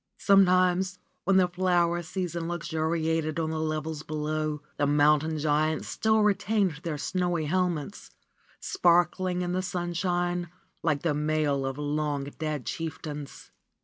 Sometimes 0.17 0.97
when 1.25 1.37
the 1.37 1.47
flower 1.47 2.01
season 2.01 2.47
luxuriated 2.47 3.39
on 3.39 3.51
the 3.51 3.59
levels 3.59 4.01
below, 4.01 4.63
the 4.77 4.87
moun 4.87 5.19
tain 5.19 5.37
giants 5.37 5.89
still 5.89 6.23
retained 6.23 6.77
their 6.81 6.97
snowy 6.97 7.45
helmets, 7.45 8.09
sparkling 8.59 9.43
in 9.43 9.51
the 9.51 9.61
sunshine 9.61 10.49
like 10.81 11.03
the 11.03 11.13
mail 11.13 11.67
of 11.67 11.77
long 11.77 12.23
dead 12.39 12.65
chieftains. 12.65 13.51